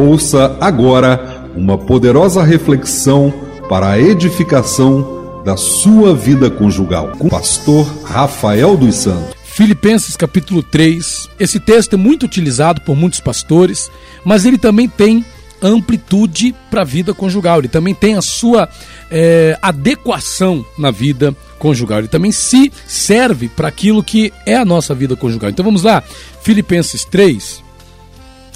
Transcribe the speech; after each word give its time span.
Ouça 0.00 0.56
agora 0.58 1.50
uma 1.54 1.76
poderosa 1.76 2.42
reflexão 2.42 3.30
para 3.68 3.90
a 3.90 4.00
edificação 4.00 5.42
da 5.44 5.58
sua 5.58 6.16
vida 6.16 6.50
conjugal 6.50 7.12
com 7.18 7.26
o 7.26 7.30
pastor 7.30 7.86
Rafael 8.02 8.78
dos 8.78 8.94
Santos. 8.94 9.34
Filipenses 9.44 10.16
capítulo 10.16 10.62
3. 10.62 11.28
Esse 11.38 11.60
texto 11.60 11.92
é 11.92 11.96
muito 11.98 12.24
utilizado 12.24 12.80
por 12.80 12.96
muitos 12.96 13.20
pastores, 13.20 13.90
mas 14.24 14.46
ele 14.46 14.56
também 14.56 14.88
tem 14.88 15.22
amplitude 15.60 16.54
para 16.70 16.80
a 16.80 16.84
vida 16.84 17.12
conjugal. 17.12 17.58
Ele 17.58 17.68
também 17.68 17.94
tem 17.94 18.14
a 18.14 18.22
sua 18.22 18.70
é, 19.10 19.58
adequação 19.60 20.64
na 20.78 20.90
vida 20.90 21.36
conjugal. 21.58 21.98
Ele 21.98 22.08
também 22.08 22.32
se 22.32 22.72
serve 22.86 23.50
para 23.50 23.68
aquilo 23.68 24.02
que 24.02 24.32
é 24.46 24.56
a 24.56 24.64
nossa 24.64 24.94
vida 24.94 25.14
conjugal. 25.14 25.50
Então 25.50 25.62
vamos 25.62 25.82
lá, 25.82 26.02
Filipenses 26.40 27.04
3, 27.04 27.68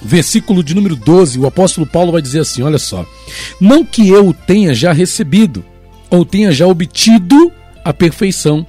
versículo 0.05 0.63
de 0.63 0.75
número 0.75 0.95
12, 0.95 1.39
o 1.39 1.47
apóstolo 1.47 1.87
Paulo 1.87 2.13
vai 2.13 2.23
dizer 2.23 2.41
assim: 2.41 2.63
olha 2.63 2.79
só, 2.79 3.05
não 3.61 3.85
que 3.85 4.09
eu 4.09 4.35
tenha 4.47 4.75
já 4.75 4.93
recebido 4.93 5.65
ou 6.11 6.25
tenha 6.25 6.53
já 6.53 6.67
obtido 6.67 7.51
a 7.85 7.93
perfeição, 7.93 8.67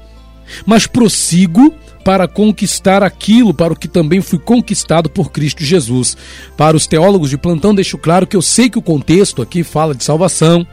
mas 0.66 0.88
prossigo 0.88 1.74
para 2.04 2.28
conquistar 2.28 3.02
aquilo 3.02 3.52
para 3.52 3.74
o 3.74 3.76
que 3.76 3.88
também 3.88 4.22
fui 4.22 4.38
conquistado 4.38 5.10
por 5.10 5.32
Cristo 5.32 5.64
Jesus. 5.64 6.16
Para 6.56 6.78
os 6.78 6.86
teólogos 6.86 7.32
de 7.32 7.38
plantão, 7.38 7.74
deixo 7.74 7.98
claro 7.98 8.28
que 8.28 8.36
eu 8.36 8.44
sei 8.44 8.70
que 8.70 8.78
o 8.78 8.82
contexto 8.82 9.42
aqui 9.42 9.64
fala 9.64 9.96
de 9.96 10.04
salvação, 10.04 10.66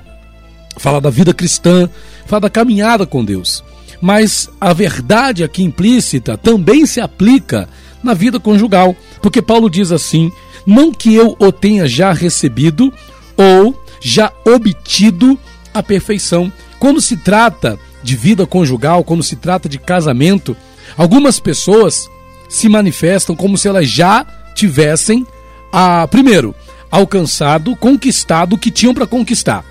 fala 0.76 1.00
da 1.00 1.08
vida 1.08 1.32
cristã, 1.32 1.88
fala 2.26 2.42
da 2.42 2.50
caminhada 2.50 3.06
com 3.06 3.24
Deus. 3.24 3.64
Mas 3.98 4.50
a 4.60 4.74
verdade 4.74 5.42
aqui 5.42 5.62
implícita 5.62 6.36
também 6.36 6.84
se 6.84 7.00
aplica 7.00 7.66
na 8.02 8.14
vida 8.14 8.40
conjugal, 8.40 8.96
porque 9.20 9.40
Paulo 9.42 9.70
diz 9.70 9.92
assim: 9.92 10.30
não 10.66 10.92
que 10.92 11.14
eu 11.14 11.36
o 11.38 11.52
tenha 11.52 11.86
já 11.86 12.12
recebido 12.12 12.92
ou 13.36 13.80
já 14.00 14.32
obtido 14.44 15.38
a 15.72 15.82
perfeição. 15.82 16.52
Quando 16.78 17.00
se 17.00 17.16
trata 17.16 17.78
de 18.02 18.16
vida 18.16 18.46
conjugal, 18.46 19.04
quando 19.04 19.22
se 19.22 19.36
trata 19.36 19.68
de 19.68 19.78
casamento, 19.78 20.56
Algumas 20.96 21.40
pessoas 21.40 22.08
se 22.48 22.68
manifestam 22.68 23.34
como 23.34 23.56
se 23.56 23.68
elas 23.68 23.88
já 23.88 24.26
tivessem, 24.54 25.26
a, 25.72 26.06
primeiro, 26.08 26.54
alcançado, 26.90 27.74
conquistado 27.76 28.54
o 28.54 28.58
que 28.58 28.70
tinham 28.70 28.94
para 28.94 29.06
conquistar. 29.06 29.64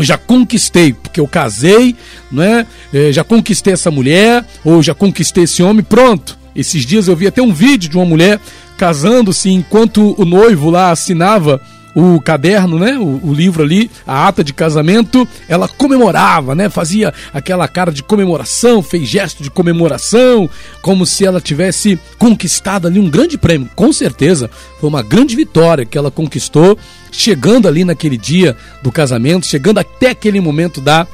Já 0.00 0.18
conquistei, 0.18 0.92
porque 0.92 1.20
eu 1.20 1.28
casei, 1.28 1.96
né? 2.30 2.66
já 3.12 3.22
conquistei 3.22 3.72
essa 3.72 3.90
mulher, 3.90 4.44
ou 4.64 4.82
já 4.82 4.92
conquistei 4.94 5.44
esse 5.44 5.62
homem, 5.62 5.84
pronto. 5.84 6.36
Esses 6.54 6.84
dias 6.84 7.08
eu 7.08 7.16
vi 7.16 7.26
até 7.26 7.42
um 7.42 7.52
vídeo 7.52 7.90
de 7.90 7.96
uma 7.96 8.04
mulher 8.04 8.40
casando-se 8.76 9.50
enquanto 9.50 10.14
o 10.20 10.24
noivo 10.24 10.70
lá 10.70 10.90
assinava 10.90 11.60
o 11.94 12.20
caderno, 12.20 12.78
né, 12.78 12.98
o, 12.98 13.20
o, 13.22 13.32
livro 13.32 13.62
ali, 13.62 13.88
a 14.04 14.26
ata 14.26 14.42
de 14.42 14.52
casamento, 14.52 15.26
ela 15.48 15.68
comemorava, 15.68 16.54
né, 16.54 16.68
fazia 16.68 17.14
aquela 17.32 17.68
cara 17.68 17.92
de 17.92 18.02
comemoração, 18.02 18.82
fez 18.82 19.08
gesto 19.08 19.42
de 19.42 19.50
comemoração, 19.50 20.50
como 20.82 21.06
se 21.06 21.24
ela 21.24 21.40
tivesse 21.40 21.98
conquistado 22.18 22.88
ali 22.88 22.98
um 22.98 23.08
grande 23.08 23.38
prêmio. 23.38 23.70
Com 23.76 23.92
certeza, 23.92 24.50
foi 24.80 24.88
uma 24.88 25.02
grande 25.02 25.36
vitória 25.36 25.84
que 25.84 25.96
ela 25.96 26.10
conquistou, 26.10 26.76
chegando 27.12 27.68
ali 27.68 27.84
naquele 27.84 28.16
dia 28.16 28.56
do 28.82 28.90
casamento, 28.90 29.46
chegando 29.46 29.78
até 29.78 30.10
aquele 30.10 30.40
momento 30.40 30.80
da 30.80 31.06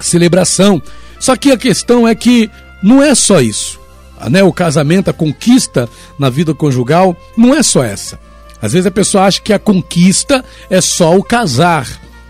celebração. 0.00 0.82
Só 1.20 1.36
que 1.36 1.52
a 1.52 1.56
questão 1.56 2.08
é 2.08 2.14
que 2.16 2.50
não 2.82 3.00
é 3.00 3.14
só 3.14 3.40
isso. 3.40 3.79
Né, 4.28 4.42
o 4.42 4.52
casamento, 4.52 5.08
a 5.08 5.14
conquista 5.14 5.88
na 6.18 6.28
vida 6.28 6.52
conjugal, 6.52 7.16
não 7.36 7.54
é 7.54 7.62
só 7.62 7.82
essa 7.82 8.18
às 8.62 8.72
vezes 8.72 8.86
a 8.86 8.90
pessoa 8.90 9.24
acha 9.24 9.40
que 9.40 9.52
a 9.52 9.58
conquista 9.58 10.44
é 10.68 10.80
só 10.80 11.16
o 11.16 11.22
casar. 11.22 11.88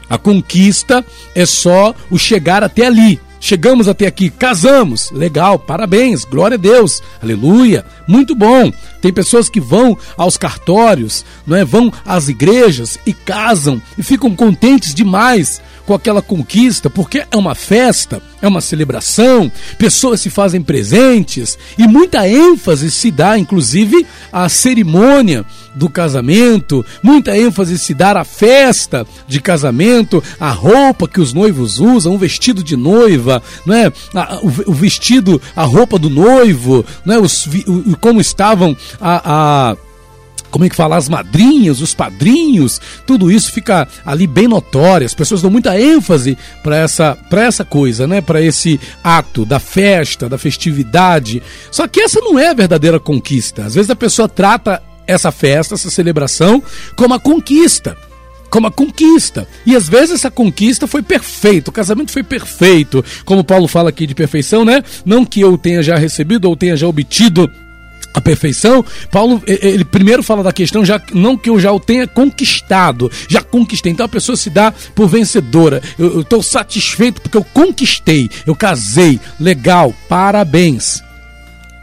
A 0.08 0.16
conquista 0.16 1.04
é 1.34 1.44
só 1.44 1.94
o 2.10 2.18
chegar 2.18 2.62
até 2.62 2.86
ali. 2.86 3.20
Chegamos 3.42 3.88
até 3.88 4.06
aqui, 4.06 4.28
casamos, 4.28 5.10
legal, 5.10 5.58
parabéns, 5.58 6.26
glória 6.26 6.56
a 6.56 6.58
Deus, 6.58 7.02
aleluia, 7.22 7.86
muito 8.06 8.34
bom. 8.34 8.70
Tem 9.00 9.10
pessoas 9.10 9.48
que 9.48 9.58
vão 9.58 9.96
aos 10.14 10.36
cartórios, 10.36 11.24
não 11.46 11.56
é? 11.56 11.64
Vão 11.64 11.90
às 12.04 12.28
igrejas 12.28 12.98
e 13.06 13.14
casam 13.14 13.80
e 13.96 14.02
ficam 14.02 14.36
contentes 14.36 14.92
demais 14.92 15.62
com 15.86 15.94
aquela 15.94 16.20
conquista, 16.20 16.90
porque 16.90 17.24
é 17.30 17.36
uma 17.36 17.54
festa, 17.54 18.20
é 18.42 18.48
uma 18.48 18.60
celebração, 18.60 19.50
pessoas 19.78 20.20
se 20.20 20.30
fazem 20.30 20.62
presentes 20.62 21.58
e 21.76 21.86
muita 21.86 22.28
ênfase 22.28 22.90
se 22.90 23.10
dá, 23.10 23.38
inclusive, 23.38 24.06
à 24.32 24.48
cerimônia 24.48 25.44
do 25.74 25.88
casamento, 25.88 26.84
muita 27.02 27.36
ênfase 27.36 27.78
se 27.78 27.94
dá 27.94 28.10
à 28.12 28.24
festa 28.24 29.06
de 29.28 29.40
casamento, 29.40 30.22
a 30.38 30.50
roupa 30.50 31.06
que 31.06 31.20
os 31.20 31.32
noivos 31.32 31.78
usam, 31.78 32.14
um 32.14 32.18
vestido 32.18 32.62
de 32.62 32.76
noiva, 32.76 33.42
não 33.64 33.74
é? 33.74 33.92
o, 34.66 34.72
vestido, 34.72 35.40
a 35.54 35.62
roupa 35.62 35.98
do 35.98 36.10
noivo, 36.10 36.84
não 37.04 37.14
é? 37.14 37.18
Os, 37.18 37.48
como 38.00 38.20
estavam 38.20 38.76
a, 39.00 39.70
a 39.70 39.76
como 40.50 40.64
é 40.64 40.68
que 40.68 40.76
fala, 40.76 40.96
as 40.96 41.08
madrinhas, 41.08 41.80
os 41.80 41.94
padrinhos, 41.94 42.80
tudo 43.06 43.30
isso 43.30 43.52
fica 43.52 43.86
ali 44.04 44.26
bem 44.26 44.48
notório. 44.48 45.06
As 45.06 45.14
pessoas 45.14 45.42
dão 45.42 45.50
muita 45.50 45.80
ênfase 45.80 46.36
para 46.62 46.76
essa, 46.76 47.16
essa 47.32 47.64
coisa, 47.64 48.06
né? 48.06 48.20
Para 48.20 48.42
esse 48.42 48.78
ato 49.02 49.44
da 49.44 49.58
festa, 49.58 50.28
da 50.28 50.38
festividade. 50.38 51.42
Só 51.70 51.86
que 51.86 52.00
essa 52.00 52.20
não 52.20 52.38
é 52.38 52.48
a 52.48 52.54
verdadeira 52.54 52.98
conquista. 53.00 53.64
Às 53.64 53.74
vezes 53.74 53.90
a 53.90 53.96
pessoa 53.96 54.28
trata 54.28 54.82
essa 55.06 55.32
festa, 55.32 55.74
essa 55.74 55.90
celebração, 55.90 56.62
como 56.96 57.14
a 57.14 57.20
conquista 57.20 57.96
como 58.50 58.66
a 58.66 58.70
conquista. 58.72 59.46
E 59.64 59.76
às 59.76 59.88
vezes 59.88 60.16
essa 60.16 60.30
conquista 60.30 60.88
foi 60.88 61.02
perfeita, 61.02 61.70
o 61.70 61.72
casamento 61.72 62.10
foi 62.10 62.24
perfeito, 62.24 63.04
como 63.24 63.44
Paulo 63.44 63.68
fala 63.68 63.90
aqui 63.90 64.06
de 64.06 64.14
perfeição, 64.14 64.64
né? 64.64 64.82
Não 65.04 65.24
que 65.24 65.40
eu 65.40 65.56
tenha 65.56 65.82
já 65.82 65.94
recebido 65.96 66.46
ou 66.46 66.56
tenha 66.56 66.76
já 66.76 66.88
obtido 66.88 67.48
a 68.12 68.20
perfeição, 68.20 68.84
Paulo 69.10 69.42
ele 69.46 69.84
primeiro 69.84 70.22
fala 70.22 70.42
da 70.42 70.52
questão 70.52 70.84
já 70.84 71.00
não 71.12 71.36
que 71.36 71.48
eu 71.48 71.60
já 71.60 71.72
o 71.72 71.78
tenha 71.78 72.06
conquistado, 72.06 73.10
já 73.28 73.40
conquistei. 73.40 73.92
Então 73.92 74.06
a 74.06 74.08
pessoa 74.08 74.36
se 74.36 74.50
dá 74.50 74.72
por 74.94 75.06
vencedora. 75.06 75.82
Eu 75.98 76.20
estou 76.20 76.42
satisfeito 76.42 77.22
porque 77.22 77.36
eu 77.36 77.44
conquistei, 77.44 78.28
eu 78.46 78.54
casei, 78.54 79.20
legal, 79.38 79.94
parabéns. 80.08 81.02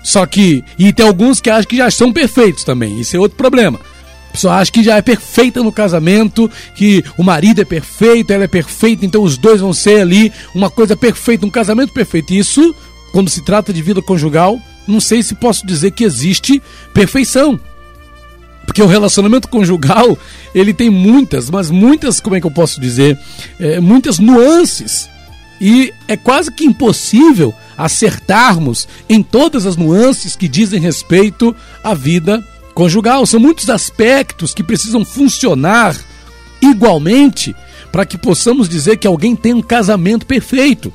Só 0.04 0.26
que, 0.26 0.64
e 0.78 0.94
tem 0.94 1.06
alguns 1.06 1.42
que 1.42 1.50
acham 1.50 1.66
que 1.68 1.78
já 1.78 1.92
são 1.92 2.14
perfeitos 2.14 2.64
também, 2.64 3.00
isso 3.00 3.16
é 3.16 3.20
outro 3.20 3.38
problema. 3.38 3.80
A 4.30 4.32
pessoa 4.32 4.56
acha 4.56 4.72
que 4.72 4.84
já 4.84 4.98
é 4.98 5.02
perfeita 5.02 5.64
no 5.64 5.72
casamento, 5.72 6.50
que 6.76 7.04
o 7.18 7.24
marido 7.24 7.62
é 7.62 7.66
perfeito, 7.66 8.32
ela 8.32 8.44
é 8.44 8.48
perfeita, 8.48 9.06
então 9.06 9.24
os 9.24 9.38
dois 9.38 9.62
vão 9.62 9.74
ser 9.74 10.02
ali 10.02 10.32
uma 10.54 10.70
coisa 10.70 10.96
perfeita, 10.96 11.46
um 11.46 11.50
casamento 11.50 11.92
perfeito. 11.92 12.34
Isso, 12.34 12.76
quando 13.12 13.30
se 13.30 13.44
trata 13.44 13.74
de 13.74 13.82
vida 13.82 14.02
conjugal, 14.02 14.60
não 14.88 15.00
sei 15.00 15.22
se 15.22 15.36
posso 15.36 15.66
dizer 15.66 15.92
que 15.92 16.04
existe 16.04 16.62
perfeição. 16.94 17.60
Porque 18.66 18.82
o 18.82 18.88
relacionamento 18.88 19.48
conjugal, 19.48 20.18
ele 20.54 20.74
tem 20.74 20.90
muitas, 20.90 21.50
mas 21.50 21.72
muitas, 21.72 22.20
como 22.20 22.36
é 22.36 22.42
que 22.42 22.46
eu 22.46 22.52
posso 22.52 22.82
dizer? 22.82 23.18
É, 23.60 23.80
muitas 23.80 24.20
nuances. 24.20 25.10
E 25.60 25.94
é 26.08 26.16
quase 26.16 26.52
que 26.52 26.66
impossível 26.66 27.54
acertarmos 27.78 28.88
em 29.08 29.24
todas 29.24 29.66
as 29.66 29.76
nuances 29.76 30.36
que 30.36 30.48
dizem 30.48 30.80
respeito 30.80 31.56
à 31.84 31.94
vida 31.94 32.44
conjugal. 32.74 33.26
São 33.26 33.40
muitos 33.40 33.70
aspectos 33.70 34.54
que 34.54 34.64
precisam 34.64 35.04
funcionar 35.04 35.96
igualmente 36.62 37.56
para 37.92 38.06
que 38.06 38.18
possamos 38.18 38.68
dizer 38.68 38.98
que 38.98 39.08
alguém 39.08 39.36
tem 39.36 39.54
um 39.54 39.62
casamento 39.62 40.26
perfeito. 40.26 40.94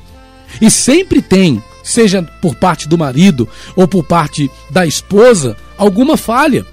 E 0.61 0.69
sempre 0.69 1.21
tem, 1.21 1.61
seja 1.83 2.23
por 2.41 2.55
parte 2.55 2.87
do 2.87 2.97
marido 2.97 3.47
ou 3.75 3.87
por 3.87 4.03
parte 4.03 4.49
da 4.69 4.85
esposa, 4.85 5.55
alguma 5.77 6.17
falha. 6.17 6.65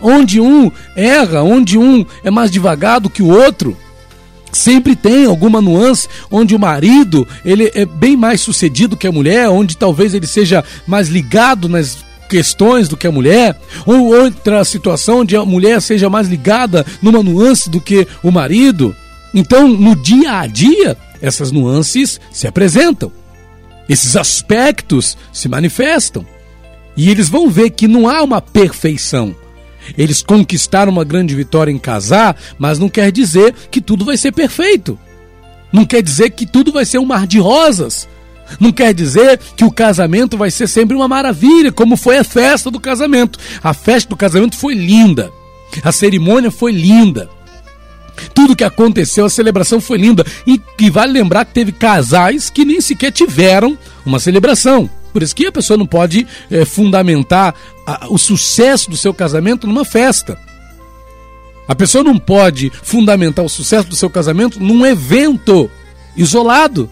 Onde 0.00 0.40
um 0.40 0.70
erra, 0.96 1.42
onde 1.42 1.78
um 1.78 2.04
é 2.24 2.30
mais 2.30 2.50
devagar 2.50 3.00
do 3.00 3.10
que 3.10 3.22
o 3.22 3.28
outro, 3.28 3.76
sempre 4.52 4.96
tem 4.96 5.26
alguma 5.26 5.60
nuance 5.60 6.08
onde 6.30 6.54
o 6.54 6.58
marido 6.58 7.26
ele 7.44 7.70
é 7.74 7.84
bem 7.84 8.16
mais 8.16 8.40
sucedido 8.40 8.96
que 8.96 9.06
a 9.06 9.12
mulher, 9.12 9.48
onde 9.48 9.76
talvez 9.76 10.14
ele 10.14 10.26
seja 10.26 10.64
mais 10.86 11.08
ligado 11.08 11.68
nas 11.68 11.98
questões 12.28 12.88
do 12.88 12.96
que 12.96 13.08
a 13.08 13.12
mulher, 13.12 13.60
ou 13.84 14.14
outra 14.14 14.64
situação 14.64 15.20
onde 15.20 15.36
a 15.36 15.44
mulher 15.44 15.82
seja 15.82 16.08
mais 16.08 16.28
ligada 16.28 16.86
numa 17.02 17.22
nuance 17.22 17.68
do 17.68 17.80
que 17.80 18.06
o 18.22 18.30
marido. 18.30 18.94
Então, 19.34 19.68
no 19.68 19.96
dia 19.96 20.38
a 20.38 20.46
dia, 20.46 20.96
essas 21.20 21.50
nuances 21.50 22.20
se 22.30 22.46
apresentam. 22.46 23.19
Esses 23.90 24.14
aspectos 24.14 25.18
se 25.32 25.48
manifestam. 25.48 26.24
E 26.96 27.10
eles 27.10 27.28
vão 27.28 27.50
ver 27.50 27.70
que 27.70 27.88
não 27.88 28.08
há 28.08 28.22
uma 28.22 28.40
perfeição. 28.40 29.34
Eles 29.98 30.22
conquistaram 30.22 30.92
uma 30.92 31.02
grande 31.02 31.34
vitória 31.34 31.72
em 31.72 31.78
casar, 31.78 32.36
mas 32.56 32.78
não 32.78 32.88
quer 32.88 33.10
dizer 33.10 33.52
que 33.68 33.80
tudo 33.80 34.04
vai 34.04 34.16
ser 34.16 34.30
perfeito. 34.30 34.96
Não 35.72 35.84
quer 35.84 36.04
dizer 36.04 36.30
que 36.30 36.46
tudo 36.46 36.70
vai 36.70 36.84
ser 36.84 36.98
um 36.98 37.04
mar 37.04 37.26
de 37.26 37.40
rosas. 37.40 38.08
Não 38.60 38.70
quer 38.70 38.94
dizer 38.94 39.40
que 39.56 39.64
o 39.64 39.72
casamento 39.72 40.38
vai 40.38 40.52
ser 40.52 40.68
sempre 40.68 40.96
uma 40.96 41.08
maravilha, 41.08 41.72
como 41.72 41.96
foi 41.96 42.16
a 42.16 42.24
festa 42.24 42.70
do 42.70 42.78
casamento. 42.78 43.40
A 43.60 43.74
festa 43.74 44.08
do 44.08 44.16
casamento 44.16 44.56
foi 44.56 44.74
linda. 44.74 45.32
A 45.82 45.90
cerimônia 45.90 46.52
foi 46.52 46.70
linda. 46.70 47.28
Tudo 48.34 48.56
que 48.56 48.64
aconteceu, 48.64 49.24
a 49.24 49.30
celebração 49.30 49.80
foi 49.80 49.98
linda. 49.98 50.24
E, 50.46 50.60
e 50.78 50.90
vale 50.90 51.12
lembrar 51.12 51.44
que 51.44 51.54
teve 51.54 51.72
casais 51.72 52.50
que 52.50 52.64
nem 52.64 52.80
sequer 52.80 53.10
tiveram 53.10 53.76
uma 54.04 54.18
celebração. 54.18 54.88
Por 55.12 55.22
isso 55.22 55.34
que 55.34 55.46
a 55.46 55.52
pessoa 55.52 55.76
não 55.76 55.86
pode 55.86 56.26
é, 56.50 56.64
fundamentar 56.64 57.54
a, 57.86 58.06
o 58.08 58.18
sucesso 58.18 58.90
do 58.90 58.96
seu 58.96 59.12
casamento 59.12 59.66
numa 59.66 59.84
festa. 59.84 60.38
A 61.66 61.74
pessoa 61.74 62.02
não 62.02 62.18
pode 62.18 62.70
fundamentar 62.82 63.44
o 63.44 63.48
sucesso 63.48 63.88
do 63.88 63.96
seu 63.96 64.10
casamento 64.10 64.58
num 64.60 64.84
evento 64.84 65.70
isolado 66.16 66.90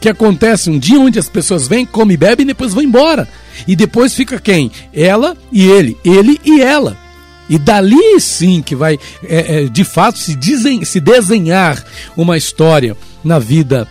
que 0.00 0.08
acontece 0.08 0.70
um 0.70 0.78
dia 0.78 1.00
onde 1.00 1.18
as 1.18 1.28
pessoas 1.28 1.66
vêm, 1.66 1.86
comem, 1.86 2.16
bebem 2.16 2.44
e 2.44 2.48
depois 2.48 2.74
vão 2.74 2.82
embora. 2.82 3.28
E 3.66 3.74
depois 3.74 4.14
fica 4.14 4.38
quem? 4.38 4.70
Ela 4.92 5.36
e 5.50 5.66
ele, 5.66 5.96
ele 6.04 6.40
e 6.44 6.60
ela. 6.60 7.03
E 7.48 7.58
dali 7.58 8.20
sim 8.20 8.62
que 8.62 8.74
vai, 8.74 8.98
é, 9.22 9.62
é, 9.62 9.64
de 9.64 9.84
fato, 9.84 10.18
se, 10.18 10.34
desen 10.34 10.84
se 10.84 11.00
desenhar 11.00 11.84
uma 12.16 12.36
história 12.36 12.96
na 13.22 13.38
vida 13.38 13.86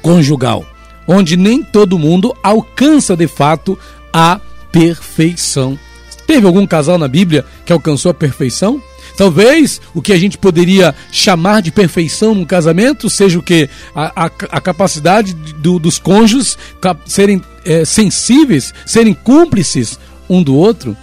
conjugal, 0.00 0.64
onde 1.06 1.36
nem 1.36 1.62
todo 1.62 1.98
mundo 1.98 2.34
alcança 2.42 3.16
de 3.16 3.28
fato 3.28 3.78
a 4.12 4.40
perfeição. 4.72 5.78
Teve 6.26 6.46
algum 6.46 6.66
casal 6.66 6.96
na 6.96 7.08
Bíblia 7.08 7.44
que 7.64 7.72
alcançou 7.72 8.10
a 8.10 8.14
perfeição? 8.14 8.80
Talvez 9.16 9.80
o 9.92 10.00
que 10.00 10.12
a 10.12 10.18
gente 10.18 10.38
poderia 10.38 10.94
chamar 11.12 11.60
de 11.60 11.70
perfeição 11.70 12.34
num 12.34 12.44
casamento 12.44 13.10
seja 13.10 13.38
o 13.38 13.42
que? 13.42 13.68
A, 13.94 14.24
a, 14.24 14.30
a 14.52 14.60
capacidade 14.60 15.34
do, 15.34 15.78
dos 15.78 15.98
cônjuges 15.98 16.56
serem 17.04 17.42
é, 17.64 17.84
sensíveis, 17.84 18.72
serem 18.86 19.12
cúmplices 19.12 19.98
um 20.28 20.42
do 20.42 20.54
outro. 20.54 20.96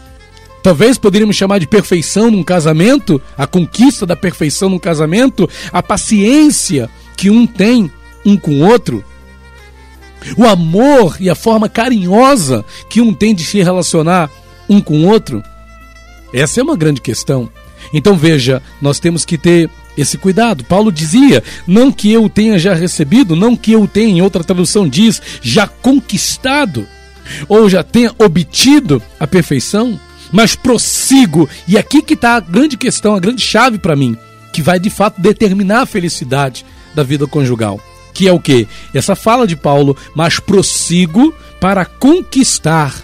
Talvez 0.68 0.98
poderíamos 0.98 1.38
chamar 1.38 1.60
de 1.60 1.66
perfeição 1.66 2.30
num 2.30 2.44
casamento, 2.44 3.22
a 3.38 3.48
conquista 3.48 4.06
da 4.06 4.18
perfeição 4.18 4.68
num 4.68 4.78
casamento, 4.78 5.50
a 5.72 5.82
paciência 5.82 6.90
que 7.16 7.30
um 7.30 7.48
tem 7.48 7.90
um 8.26 8.36
com 8.36 8.52
o 8.52 8.68
outro, 8.68 9.02
o 10.36 10.46
amor 10.46 11.16
e 11.22 11.30
a 11.30 11.36
forma 11.36 11.70
carinhosa 11.70 12.66
que 12.90 13.00
um 13.00 13.14
tem 13.14 13.34
de 13.34 13.46
se 13.46 13.64
relacionar 13.64 14.30
um 14.68 14.82
com 14.82 15.06
o 15.06 15.08
outro. 15.08 15.42
Essa 16.34 16.60
é 16.60 16.64
uma 16.64 16.76
grande 16.76 17.00
questão. 17.00 17.50
Então 17.94 18.18
veja, 18.18 18.62
nós 18.82 19.00
temos 19.00 19.24
que 19.24 19.38
ter 19.38 19.70
esse 19.98 20.18
cuidado. 20.18 20.66
Paulo 20.66 20.92
dizia: 20.92 21.42
não 21.66 21.94
que 21.94 22.12
eu 22.12 22.28
tenha 22.28 22.60
já 22.60 22.74
recebido, 22.74 23.38
não 23.38 23.56
que 23.56 23.72
eu 23.72 23.88
tenha, 23.88 24.18
em 24.18 24.22
outra 24.22 24.44
tradução 24.44 24.86
diz, 24.86 25.22
já 25.42 25.66
conquistado, 25.66 26.86
ou 27.48 27.70
já 27.70 27.84
tenha 27.84 28.14
obtido 28.20 29.02
a 29.18 29.26
perfeição, 29.26 29.98
mas 30.32 30.56
prossigo. 30.56 31.50
E 31.68 31.78
aqui 31.78 32.02
que 32.02 32.14
está 32.14 32.36
a 32.36 32.40
grande 32.40 32.78
questão, 32.78 33.16
a 33.16 33.20
grande 33.20 33.42
chave 33.42 33.78
para 33.78 33.96
mim, 33.96 34.18
que 34.54 34.62
vai 34.62 34.80
de 34.80 34.90
fato 34.90 35.22
determinar 35.22 35.82
a 35.82 35.86
felicidade 35.86 36.66
da 36.96 37.04
vida 37.04 37.28
conjugal. 37.28 37.80
Que 38.14 38.28
é 38.28 38.34
o 38.34 38.40
que? 38.40 38.68
Essa 38.94 39.16
fala 39.16 39.46
de 39.46 39.56
Paulo, 39.56 39.96
mas 40.16 40.40
prossigo 40.40 41.34
para 41.60 41.86
conquistar. 41.86 42.96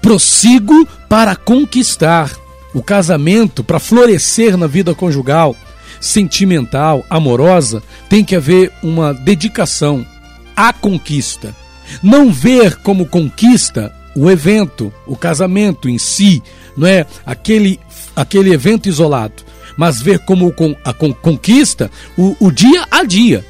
Prossigo 0.00 0.86
para 1.08 1.36
conquistar. 1.36 2.30
O 2.74 2.82
casamento, 2.82 3.62
para 3.62 3.78
florescer 3.78 4.56
na 4.56 4.66
vida 4.66 4.94
conjugal, 4.94 5.54
sentimental, 6.00 7.04
amorosa, 7.10 7.82
tem 8.08 8.24
que 8.24 8.34
haver 8.34 8.72
uma 8.82 9.12
dedicação 9.12 10.06
à 10.56 10.72
conquista. 10.72 11.54
Não 12.02 12.32
ver 12.32 12.76
como 12.76 13.04
conquista 13.04 13.94
o 14.16 14.30
evento, 14.30 14.92
o 15.06 15.16
casamento 15.16 15.88
em 15.88 15.98
si, 15.98 16.42
não 16.76 16.86
é 16.86 17.06
aquele, 17.24 17.80
aquele 18.14 18.52
evento 18.52 18.88
isolado, 18.88 19.42
mas 19.76 20.00
ver 20.00 20.18
como 20.20 20.54
a 20.84 20.92
conquista 20.92 21.90
o, 22.16 22.36
o 22.40 22.50
dia 22.50 22.86
a 22.90 23.04
dia. 23.04 23.44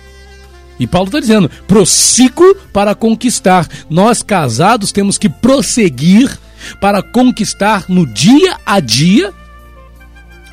E 0.79 0.87
Paulo 0.87 1.09
está 1.09 1.20
dizendo: 1.20 1.50
prossigo 1.67 2.56
para 2.73 2.94
conquistar. 2.94 3.69
Nós 3.88 4.23
casados 4.23 4.91
temos 4.91 5.19
que 5.19 5.29
prosseguir 5.29 6.37
para 6.81 7.03
conquistar 7.03 7.85
no 7.88 8.06
dia 8.06 8.56
a 8.64 8.81
dia 8.81 9.32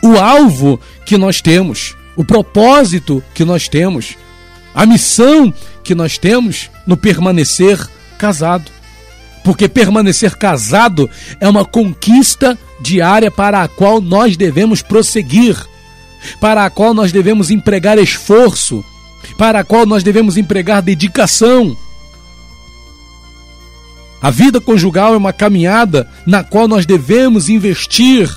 o 0.03 0.17
alvo 0.17 0.79
que 1.05 1.17
nós 1.17 1.41
temos, 1.41 1.95
o 2.15 2.23
propósito 2.23 3.23
que 3.33 3.43
nós 3.43 3.67
temos, 3.67 4.15
a 4.73 4.85
missão 4.85 5.53
que 5.83 5.93
nós 5.95 6.17
temos 6.17 6.69
no 6.85 6.95
permanecer 6.95 7.79
casado. 8.17 8.71
Porque 9.43 9.67
permanecer 9.67 10.35
casado 10.35 11.09
é 11.39 11.47
uma 11.47 11.65
conquista 11.65 12.57
diária 12.81 13.31
para 13.31 13.63
a 13.63 13.67
qual 13.67 14.01
nós 14.01 14.37
devemos 14.37 14.81
prosseguir, 14.81 15.55
para 16.39 16.65
a 16.65 16.69
qual 16.69 16.93
nós 16.93 17.11
devemos 17.11 17.49
empregar 17.49 17.97
esforço, 17.97 18.83
para 19.37 19.59
a 19.59 19.63
qual 19.63 19.85
nós 19.85 20.03
devemos 20.03 20.37
empregar 20.37 20.81
dedicação. 20.81 21.75
A 24.21 24.29
vida 24.29 24.59
conjugal 24.59 25.13
é 25.13 25.17
uma 25.17 25.31
caminhada 25.31 26.09
na 26.25 26.43
qual 26.43 26.67
nós 26.67 26.85
devemos 26.85 27.47
investir 27.47 28.29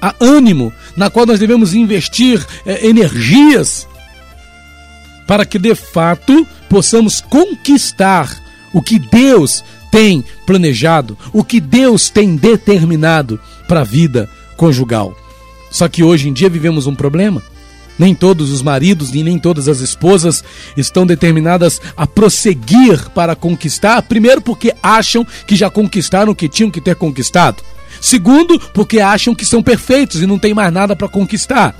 a 0.00 0.14
ânimo, 0.20 0.72
na 0.96 1.10
qual 1.10 1.26
nós 1.26 1.38
devemos 1.38 1.74
investir 1.74 2.44
é, 2.66 2.86
energias, 2.86 3.86
para 5.26 5.44
que 5.44 5.58
de 5.58 5.74
fato 5.74 6.46
possamos 6.68 7.20
conquistar 7.20 8.28
o 8.72 8.82
que 8.82 8.98
Deus 8.98 9.64
tem 9.90 10.24
planejado, 10.46 11.16
o 11.32 11.42
que 11.44 11.60
Deus 11.60 12.10
tem 12.10 12.36
determinado 12.36 13.40
para 13.66 13.80
a 13.80 13.84
vida 13.84 14.28
conjugal. 14.56 15.16
Só 15.70 15.88
que 15.88 16.02
hoje 16.02 16.28
em 16.28 16.32
dia 16.32 16.48
vivemos 16.48 16.86
um 16.86 16.94
problema. 16.94 17.42
Nem 17.98 18.14
todos 18.14 18.52
os 18.52 18.62
maridos 18.62 19.12
e 19.12 19.22
nem 19.24 19.38
todas 19.38 19.66
as 19.68 19.80
esposas 19.80 20.44
estão 20.76 21.04
determinadas 21.04 21.80
a 21.96 22.06
prosseguir 22.06 23.10
para 23.10 23.34
conquistar, 23.34 24.00
primeiro 24.02 24.40
porque 24.40 24.72
acham 24.80 25.26
que 25.46 25.56
já 25.56 25.68
conquistaram 25.68 26.30
o 26.30 26.34
que 26.34 26.48
tinham 26.48 26.70
que 26.70 26.80
ter 26.80 26.94
conquistado. 26.94 27.62
Segundo, 28.00 28.60
porque 28.72 29.00
acham 29.00 29.34
que 29.34 29.44
são 29.44 29.62
perfeitos 29.62 30.22
e 30.22 30.26
não 30.26 30.38
tem 30.38 30.54
mais 30.54 30.72
nada 30.72 30.94
para 30.94 31.08
conquistar. 31.08 31.74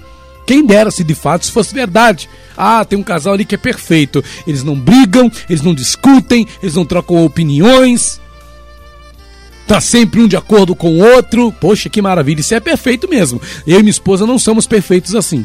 Quem 0.49 0.65
dera 0.65 0.91
se 0.91 1.05
de 1.05 1.15
fato 1.15 1.43
isso 1.43 1.53
fosse 1.53 1.75
verdade. 1.75 2.27
Ah, 2.57 2.83
tem 2.83 2.99
um 2.99 3.03
casal 3.03 3.35
ali 3.35 3.45
que 3.45 3.55
é 3.55 3.59
perfeito. 3.59 4.25
Eles 4.47 4.65
não 4.65 4.75
brigam, 4.75 5.31
eles 5.47 5.61
não 5.61 5.75
discutem, 5.75 6.47
eles 6.63 6.75
não 6.75 6.87
trocam 6.87 7.23
opiniões. 7.23 8.19
Tá 9.67 9.79
sempre 9.79 10.23
um 10.23 10.27
de 10.27 10.39
acordo 10.39 10.75
com 10.75 10.89
o 10.89 11.05
outro. 11.05 11.53
Poxa, 11.53 11.91
que 11.91 12.01
maravilha, 12.01 12.41
isso 12.41 12.55
é 12.55 12.61
perfeito 12.61 13.07
mesmo. 13.07 13.39
Eu 13.67 13.79
e 13.79 13.83
minha 13.83 13.91
esposa 13.91 14.25
não 14.25 14.39
somos 14.39 14.67
perfeitos 14.67 15.15
assim. 15.15 15.45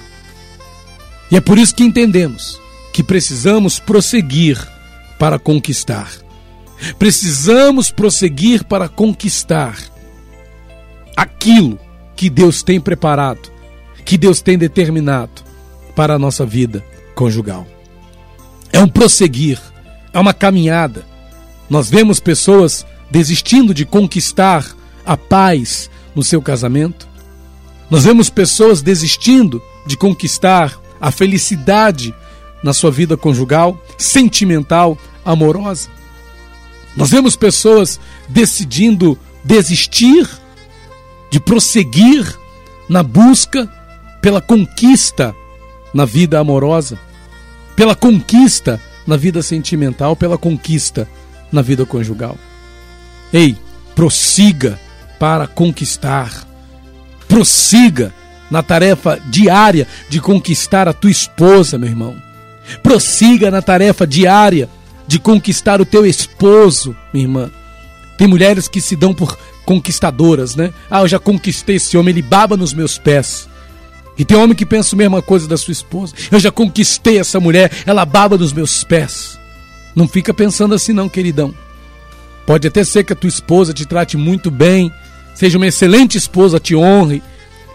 E 1.29 1.35
é 1.35 1.41
por 1.41 1.57
isso 1.57 1.75
que 1.75 1.83
entendemos 1.83 2.57
que 2.93 3.03
precisamos 3.03 3.79
prosseguir 3.79 4.57
para 5.19 5.37
conquistar. 5.37 6.09
Precisamos 6.97 7.91
prosseguir 7.91 8.63
para 8.63 8.87
conquistar 8.87 9.77
aquilo 11.13 11.77
que 12.15 12.29
Deus 12.29 12.63
tem 12.63 12.79
preparado, 12.79 13.51
que 14.03 14.17
Deus 14.17 14.41
tem 14.41 14.57
determinado 14.57 15.41
para 15.95 16.15
a 16.15 16.19
nossa 16.19 16.45
vida 16.45 16.83
conjugal. 17.15 17.67
É 18.71 18.79
um 18.79 18.87
prosseguir, 18.87 19.59
é 20.11 20.19
uma 20.19 20.33
caminhada. 20.33 21.05
Nós 21.69 21.89
vemos 21.89 22.19
pessoas 22.19 22.85
desistindo 23.09 23.73
de 23.73 23.85
conquistar 23.85 24.65
a 25.05 25.15
paz 25.15 25.89
no 26.15 26.23
seu 26.23 26.41
casamento. 26.41 27.07
Nós 27.89 28.05
vemos 28.05 28.29
pessoas 28.29 28.81
desistindo 28.81 29.61
de 29.85 29.95
conquistar 29.95 30.79
a 30.99 31.11
felicidade 31.11 32.13
na 32.63 32.73
sua 32.73 32.89
vida 32.89 33.17
conjugal, 33.17 33.77
sentimental, 33.97 34.97
amorosa. 35.25 35.89
Nós 36.95 37.11
vemos 37.11 37.35
pessoas 37.35 37.99
decidindo 38.29 39.17
desistir 39.43 40.27
de 41.29 41.39
prosseguir 41.39 42.37
na 42.87 43.03
busca 43.03 43.69
pela 44.23 44.39
conquista 44.39 45.35
na 45.93 46.05
vida 46.05 46.39
amorosa, 46.39 46.97
pela 47.75 47.93
conquista 47.93 48.79
na 49.05 49.17
vida 49.17 49.43
sentimental, 49.43 50.15
pela 50.15 50.37
conquista 50.37 51.09
na 51.51 51.61
vida 51.61 51.85
conjugal. 51.85 52.37
Ei, 53.33 53.57
prossiga 53.93 54.79
para 55.19 55.45
conquistar. 55.45 56.47
Prossiga 57.27 58.13
na 58.49 58.63
tarefa 58.63 59.19
diária 59.29 59.85
de 60.07 60.21
conquistar 60.21 60.87
a 60.87 60.93
tua 60.93 61.11
esposa, 61.11 61.77
meu 61.77 61.89
irmão. 61.89 62.15
Prossiga 62.81 63.51
na 63.51 63.61
tarefa 63.61 64.07
diária 64.07 64.69
de 65.05 65.19
conquistar 65.19 65.81
o 65.81 65.85
teu 65.85 66.05
esposo, 66.05 66.95
minha 67.13 67.25
irmã. 67.25 67.51
Tem 68.17 68.25
mulheres 68.25 68.69
que 68.69 68.79
se 68.79 68.95
dão 68.95 69.13
por 69.13 69.37
conquistadoras, 69.65 70.55
né? 70.55 70.73
Ah, 70.89 71.01
eu 71.01 71.09
já 71.09 71.19
conquistei 71.19 71.75
esse 71.75 71.97
homem, 71.97 72.13
ele 72.13 72.21
baba 72.21 72.55
nos 72.55 72.73
meus 72.73 72.97
pés. 72.97 73.51
E 74.17 74.23
tem 74.23 74.37
homem 74.37 74.55
que 74.55 74.65
pensa 74.65 74.95
a 74.95 74.97
mesma 74.97 75.21
coisa 75.21 75.47
da 75.47 75.57
sua 75.57 75.71
esposa. 75.71 76.13
Eu 76.31 76.39
já 76.39 76.51
conquistei 76.51 77.19
essa 77.19 77.39
mulher, 77.39 77.71
ela 77.85 78.05
baba 78.05 78.37
nos 78.37 78.53
meus 78.53 78.83
pés. 78.83 79.39
Não 79.95 80.07
fica 80.07 80.33
pensando 80.33 80.75
assim 80.75 80.93
não, 80.93 81.09
queridão. 81.09 81.53
Pode 82.45 82.67
até 82.67 82.83
ser 82.83 83.03
que 83.03 83.13
a 83.13 83.15
tua 83.15 83.29
esposa 83.29 83.73
te 83.73 83.85
trate 83.85 84.17
muito 84.17 84.51
bem, 84.51 84.91
seja 85.33 85.57
uma 85.57 85.67
excelente 85.67 86.17
esposa, 86.17 86.59
te 86.59 86.75
honre, 86.75 87.23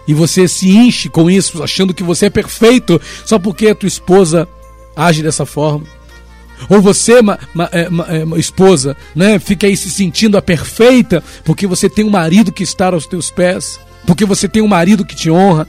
e 0.07 0.15
você 0.15 0.47
se 0.47 0.71
enche 0.71 1.09
com 1.09 1.31
isso, 1.31 1.63
achando 1.63 1.95
que 1.95 2.03
você 2.03 2.27
é 2.27 2.31
perfeito 2.31 3.01
só 3.25 3.39
porque 3.39 3.69
a 3.69 3.75
tua 3.75 3.87
esposa 3.87 4.49
age 4.97 5.23
dessa 5.23 5.47
forma. 5.47 5.87
Ou 6.69 6.81
você, 6.81 7.23
ma, 7.23 7.39
ma, 7.55 7.69
é, 7.73 7.89
ma, 7.89 8.07
é, 8.09 8.25
esposa, 8.39 8.97
né, 9.15 9.39
fica 9.39 9.67
aí 9.67 9.77
se 9.77 9.91
sentindo 9.91 10.37
a 10.37 10.43
perfeita 10.43 11.23
porque 11.45 11.67
você 11.67 11.89
tem 11.89 12.05
um 12.05 12.11
marido 12.11 12.51
que 12.51 12.63
está 12.63 12.87
aos 12.89 13.07
teus 13.07 13.31
pés, 13.31 13.79
porque 14.07 14.25
você 14.25 14.49
tem 14.49 14.63
um 14.63 14.69
marido 14.69 15.05
que 15.05 15.15
te 15.15 15.31
honra, 15.31 15.69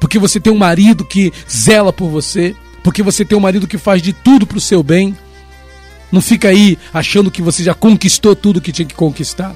porque 0.00 0.18
você 0.18 0.38
tem 0.38 0.52
um 0.52 0.58
marido 0.58 1.04
que 1.04 1.32
zela 1.50 1.92
por 1.92 2.08
você, 2.08 2.54
porque 2.82 3.02
você 3.02 3.24
tem 3.24 3.36
um 3.36 3.40
marido 3.40 3.66
que 3.66 3.78
faz 3.78 4.00
de 4.00 4.12
tudo 4.12 4.46
para 4.46 4.58
o 4.58 4.60
seu 4.60 4.82
bem. 4.82 5.16
Não 6.10 6.20
fica 6.20 6.48
aí 6.48 6.78
achando 6.92 7.30
que 7.30 7.42
você 7.42 7.62
já 7.62 7.74
conquistou 7.74 8.34
tudo 8.34 8.60
que 8.60 8.72
tinha 8.72 8.86
que 8.86 8.94
conquistar. 8.94 9.54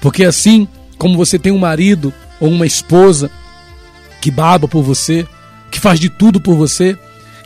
Porque 0.00 0.24
assim 0.24 0.68
como 0.98 1.16
você 1.16 1.38
tem 1.38 1.52
um 1.52 1.58
marido 1.58 2.12
ou 2.38 2.50
uma 2.50 2.66
esposa 2.66 3.30
que 4.20 4.30
baba 4.30 4.68
por 4.68 4.82
você, 4.82 5.26
que 5.70 5.80
faz 5.80 5.98
de 5.98 6.10
tudo 6.10 6.40
por 6.40 6.54
você, 6.54 6.98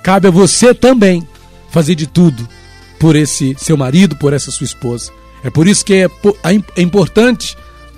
cabe 0.02 0.28
a 0.28 0.31
você 0.31 0.75
também 0.75 1.26
fazer 1.71 1.95
de 1.95 2.07
tudo 2.07 2.49
por 2.99 3.14
esse 3.14 3.54
seu 3.59 3.76
marido, 3.76 4.16
por 4.16 4.33
essa 4.33 4.50
sua 4.50 4.64
esposa. 4.64 5.12
É 5.45 5.50
por 5.50 5.69
isso 5.69 5.85
que 5.85 5.95
é, 5.95 6.09
é 6.76 6.83
importante 6.83 7.57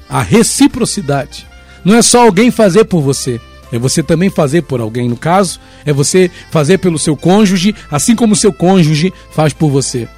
a 0.09 0.21
reciprocidade. 0.21 1.47
Não 1.85 1.95
é 1.95 2.03
só 2.03 2.23
alguém 2.23 2.51
fazer 2.51 2.85
por 2.85 3.01
você, 3.01 3.41
é 3.73 3.79
você 3.79 4.03
também 4.03 4.31
fazer 4.31 4.63
por 4.63 4.81
alguém. 4.81 5.09
No 5.09 5.17
caso, 5.17 5.61
é 5.85 5.93
você 5.93 6.31
fazer 6.51 6.79
pelo 6.79 6.99
seu 6.99 7.17
cônjuge, 7.17 7.75
assim 7.91 8.15
como 8.15 8.33
o 8.33 8.37
seu 8.37 8.53
cônjuge 8.53 9.13
faz 9.31 9.53
por 9.53 9.71
você. 9.71 10.09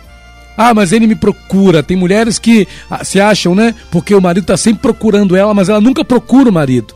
Ah, 0.57 0.75
mas 0.75 0.93
ele 0.93 1.07
me 1.07 1.15
procura. 1.15 1.83
Tem 1.83 1.97
mulheres 1.97 2.39
que 2.39 2.67
ah, 2.91 3.05
se 3.05 3.21
acham, 3.21 3.55
né? 3.55 3.75
Porque 3.91 4.15
o 4.15 4.21
marido 4.21 4.45
está 4.45 4.57
sempre 4.57 4.83
procurando 4.83 5.37
ela, 5.37 5.55
mas 5.55 5.69
ela 5.69 5.81
nunca 5.81 6.05
procura 6.05 6.51
o 6.51 6.53
marido. 6.53 6.95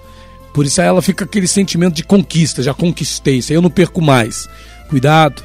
Por 0.53 0.67
isso 0.67 0.81
ela 0.81 1.01
fica 1.01 1.25
aquele 1.25 1.47
sentimento 1.47 1.95
de 1.95 2.05
conquista, 2.05 2.63
já 2.63 2.75
conquistei, 2.75 3.39
isso 3.39 3.53
aí 3.53 3.57
eu 3.57 3.63
não 3.63 3.71
perco 3.71 4.03
mais. 4.03 4.49
Cuidado, 4.91 5.43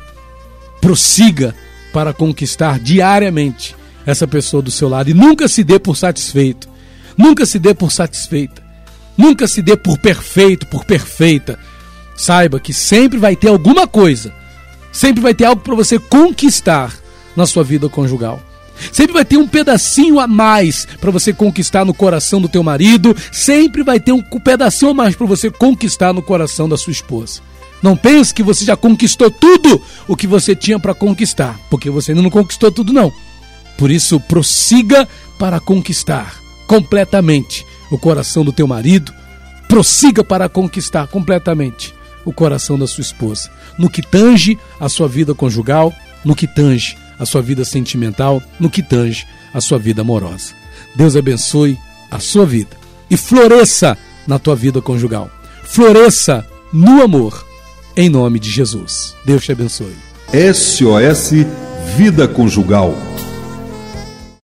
prossiga 0.82 1.56
para 1.94 2.12
conquistar 2.12 2.78
diariamente 2.80 3.74
essa 4.06 4.28
pessoa 4.28 4.62
do 4.62 4.72
seu 4.72 4.90
lado 4.90 5.10
e 5.10 5.14
nunca 5.14 5.48
se 5.48 5.64
dê 5.64 5.80
por 5.80 5.96
satisfeito. 5.96 6.68
Nunca 7.18 7.46
se 7.46 7.58
dê 7.58 7.74
por 7.74 7.92
satisfeita. 7.92 8.67
Nunca 9.18 9.48
se 9.48 9.62
dê 9.62 9.76
por 9.76 9.98
perfeito, 9.98 10.68
por 10.68 10.86
perfeita. 10.86 11.58
Saiba 12.16 12.60
que 12.60 12.74
sempre 12.74 13.18
vai 13.18 13.36
ter 13.36 13.48
alguma 13.48 13.88
coisa. 13.88 14.34
Sempre 14.92 15.22
vai 15.22 15.34
ter 15.34 15.46
algo 15.46 15.62
para 15.62 15.76
você 15.76 15.98
conquistar 16.00 16.94
na 17.36 17.46
sua 17.46 17.64
vida 17.64 17.90
conjugal. 17.90 18.42
Sempre 18.92 19.14
vai 19.14 19.26
ter 19.26 19.38
um 19.38 19.48
pedacinho 19.48 20.20
a 20.20 20.28
mais 20.28 20.88
para 21.00 21.12
você 21.12 21.34
conquistar 21.34 21.84
no 21.84 21.94
coração 21.94 22.40
do 22.40 22.48
teu 22.48 22.64
marido, 22.64 23.16
sempre 23.32 23.84
vai 23.84 24.00
ter 24.00 24.12
um 24.12 24.22
pedacinho 24.22 24.92
a 24.92 24.94
mais 24.94 25.16
para 25.16 25.26
você 25.26 25.50
conquistar 25.50 26.14
no 26.14 26.22
coração 26.22 26.70
da 26.70 26.78
sua 26.78 26.92
esposa. 26.92 27.42
Não 27.82 27.96
pense 27.96 28.34
que 28.34 28.44
você 28.44 28.66
já 28.66 28.76
conquistou 28.76 29.30
tudo 29.30 29.82
o 30.08 30.16
que 30.16 30.28
você 30.28 30.56
tinha 30.56 30.80
para 30.80 30.94
conquistar, 30.94 31.60
porque 31.70 31.90
você 31.90 32.12
ainda 32.12 32.24
não 32.24 32.30
conquistou 32.30 32.72
tudo 32.72 32.94
não. 32.94 33.12
Por 33.78 33.92
isso, 33.92 34.20
prossiga 34.20 35.08
para 35.38 35.60
conquistar 35.60 36.36
completamente 36.66 37.66
o 37.92 37.98
coração 37.98 38.44
do 38.44 38.52
teu 38.52 38.68
marido, 38.68 39.14
prossiga 39.68 40.24
para 40.24 40.50
conquistar 40.50 41.08
completamente 41.08 41.94
o 42.26 42.34
coração 42.34 42.78
da 42.78 42.88
sua 42.88 43.02
esposa, 43.02 43.50
no 43.78 43.90
que 43.90 44.02
tange 44.02 44.58
a 44.80 44.90
sua 44.90 45.08
vida 45.08 45.34
conjugal, 45.34 45.94
no 46.26 46.36
que 46.36 46.48
tange 46.48 46.98
a 47.20 47.26
sua 47.26 47.42
vida 47.42 47.64
sentimental, 47.64 48.42
no 48.60 48.70
que 48.70 48.84
tange 48.84 49.26
a 49.54 49.62
sua 49.62 49.78
vida 49.78 50.02
amorosa. 50.02 50.54
Deus 50.96 51.16
abençoe 51.16 51.78
a 52.12 52.20
sua 52.20 52.46
vida 52.46 52.76
e 53.10 53.16
floresça 53.16 53.98
na 54.28 54.38
tua 54.38 54.56
vida 54.56 54.82
conjugal. 54.82 55.30
Floresça 55.64 56.46
no 56.74 57.02
amor, 57.02 57.46
em 57.96 58.10
nome 58.10 58.40
de 58.40 58.50
Jesus. 58.50 59.16
Deus 59.26 59.44
te 59.44 59.52
abençoe. 59.52 59.96
SOS 60.54 61.32
Vida 61.96 62.28
Conjugal 62.28 62.94